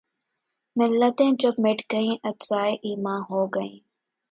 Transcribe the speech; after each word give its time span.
ملتیں 0.75 1.31
جب 1.41 1.53
مٹ 1.63 1.79
گئیں‘ 1.91 2.15
اجزائے 2.29 2.73
ایماں 2.85 3.19
ہو 3.29 3.41
گئیں 3.55 3.77